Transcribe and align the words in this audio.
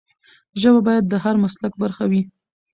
ژبه 0.61 0.79
باید 0.87 1.05
د 1.07 1.13
هر 1.23 1.35
مسلک 1.43 1.73
برخه 1.83 2.05
وي. 2.11 2.21